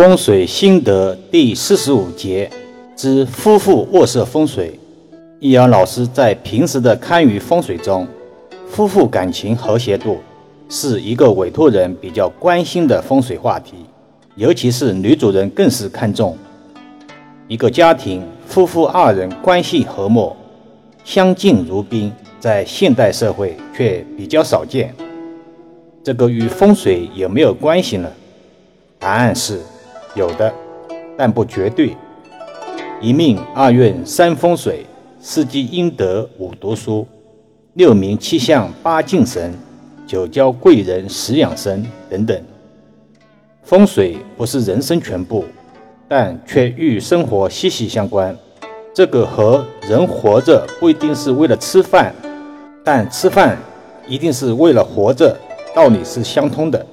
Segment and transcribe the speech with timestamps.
[0.00, 2.48] 风水心得第四十五节
[2.94, 4.78] 之夫妇卧室风水。
[5.40, 8.06] 易阳老师在平时的堪舆风水中，
[8.70, 10.18] 夫妇感情和谐度
[10.68, 13.74] 是一个委托人比较关心的风水话题，
[14.36, 16.38] 尤其是女主人更是看重。
[17.48, 20.32] 一个家庭夫妇二人关系和睦、
[21.02, 24.94] 相敬如宾，在现代社会却比较少见。
[26.04, 28.08] 这个与风水有没有关系呢？
[29.00, 29.60] 答案是。
[30.14, 30.52] 有的，
[31.16, 31.96] 但不绝对。
[33.00, 34.84] 一命二运三风水，
[35.20, 37.06] 四积阴德五读书，
[37.74, 39.54] 六名七相八敬神，
[40.06, 42.42] 九交贵人十养生等等。
[43.62, 45.44] 风水不是人生全部，
[46.08, 48.36] 但却与生活息息相关。
[48.92, 52.12] 这个和人活着不一定是为了吃饭，
[52.82, 53.56] 但吃饭
[54.08, 55.36] 一定是为了活着，
[55.72, 56.84] 道理是相通的。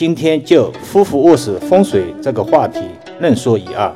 [0.00, 2.80] 今天就夫妇卧室风水这个话题
[3.20, 3.92] 论说一二。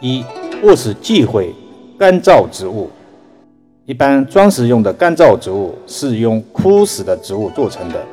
[0.00, 0.24] 一、
[0.64, 1.54] 卧室忌讳
[1.96, 2.90] 干燥植物。
[3.84, 8.04] 一般装饰用的干燥植物是用枯死的植物做成的，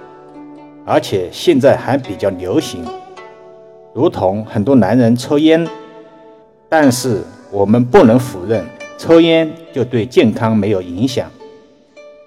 [0.85, 2.85] 而且现在还比较流行。
[3.95, 5.67] 如同很多男人抽烟，
[6.69, 8.63] 但是我们不能否认
[8.99, 11.27] 抽烟就对健康没有影响。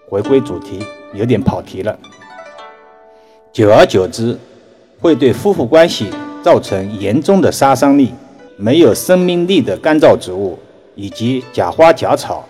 [0.09, 1.97] 回归主题，有点跑题了。
[3.53, 4.37] 久而久之，
[5.01, 6.07] 会对夫妇关系
[6.43, 8.13] 造成严重的杀伤力。
[8.59, 10.59] 没有生命力的干燥植物
[10.95, 12.43] 以及假花假草，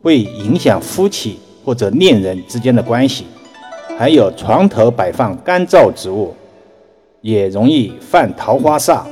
[0.00, 3.26] 会影响夫妻或者恋人之间的关系。
[3.98, 6.32] 还有床头摆放干燥植物，
[7.22, 9.02] 也容易犯桃花煞，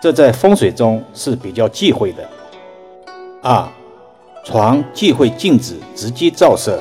[0.00, 2.26] 这在风水中是比较忌讳的。
[3.42, 3.68] 二，
[4.42, 6.80] 床忌讳镜子直接照射，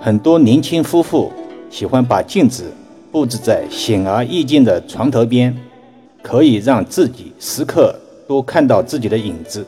[0.00, 1.30] 很多年轻夫妇
[1.70, 2.72] 喜欢把镜子。
[3.12, 5.56] 布置在显而易见的床头边，
[6.22, 7.94] 可以让自己时刻
[8.28, 9.66] 都看到自己的影子。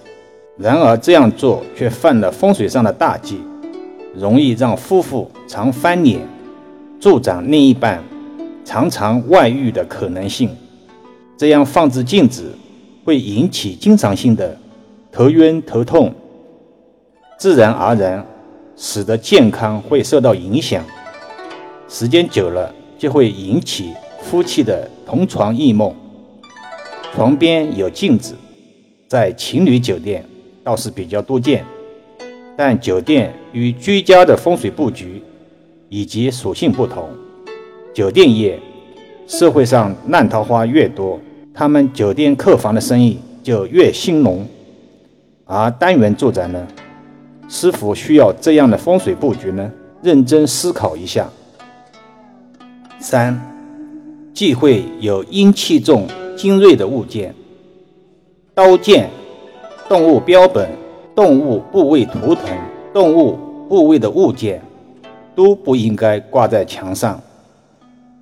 [0.56, 3.40] 然而这样做却犯了风水上的大忌，
[4.14, 6.20] 容易让夫妇常翻脸，
[7.00, 8.00] 助长另一半
[8.64, 10.48] 常常外遇的可能性。
[11.36, 12.52] 这样放置镜子
[13.04, 14.56] 会引起经常性的
[15.10, 16.14] 头晕头痛，
[17.36, 18.24] 自然而然
[18.76, 20.84] 使得健康会受到影响。
[21.88, 22.72] 时间久了。
[23.02, 25.92] 就会引起夫妻的同床异梦。
[27.12, 28.36] 床边有镜子，
[29.08, 30.24] 在情侣酒店
[30.62, 31.64] 倒是比较多见，
[32.56, 35.20] 但酒店与居家的风水布局
[35.88, 37.08] 以及属性不同。
[37.92, 38.56] 酒店业
[39.26, 41.18] 社会上烂桃花越多，
[41.52, 44.46] 他们酒店客房的生意就越兴隆。
[45.44, 46.64] 而单元住宅呢，
[47.48, 49.68] 是否需要这样的风水布局呢？
[50.04, 51.28] 认真思考一下。
[53.02, 53.36] 三，
[54.32, 57.34] 忌讳有阴气重、精锐的物件，
[58.54, 59.10] 刀剑、
[59.88, 60.70] 动物标本、
[61.12, 62.56] 动物部位图腾、
[62.94, 63.36] 动物
[63.68, 64.62] 部位的物件，
[65.34, 67.20] 都不应该挂在墙上。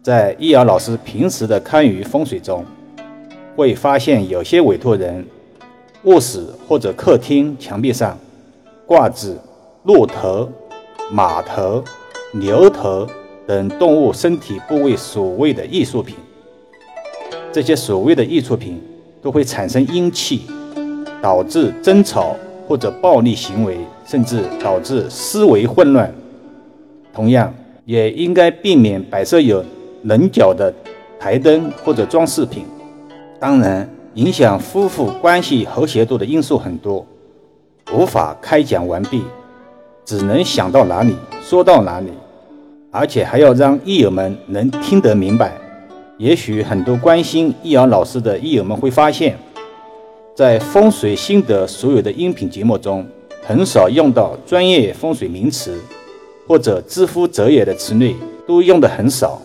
[0.03, 2.65] 在易遥老师平时的堪舆风水中，
[3.55, 5.27] 会发现有些委托人
[6.05, 8.17] 卧室或者客厅墙壁上
[8.87, 9.37] 挂着
[9.85, 10.49] 骆头、
[11.13, 11.85] 马头、
[12.33, 13.07] 牛头。
[13.51, 16.15] 等动物身体部位所谓的艺术品，
[17.51, 18.81] 这些所谓的艺术品
[19.21, 20.43] 都会产生阴气，
[21.21, 22.37] 导致争吵
[22.69, 26.15] 或者暴力行为，甚至导致思维混乱。
[27.13, 27.53] 同样，
[27.85, 29.65] 也应该避免摆设有
[30.05, 30.73] 棱角的
[31.19, 32.65] 台灯或者装饰品。
[33.41, 37.05] 当然，影响夫妇关系和谐度的因素很多，
[37.93, 39.25] 无法开讲完毕，
[40.05, 42.13] 只能想到哪里说到哪里。
[42.91, 45.53] 而且还要让益友们能听得明白。
[46.19, 49.39] 也许很多关心易遥老师的益友们会发现，
[50.35, 53.07] 在风水心得所有的音频节目中，
[53.43, 55.81] 很少用到专业风水名词，
[56.47, 58.15] 或者知乎者也的词类
[58.47, 59.41] 都用的很少。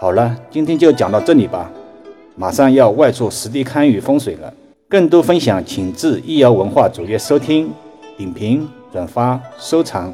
[0.00, 1.70] 好了，今天就讲到这里吧。
[2.36, 4.52] 马上要外出实地看与风水了，
[4.88, 7.70] 更多分享请至易遥文化主页收听、
[8.16, 10.12] 点评、转发、收藏。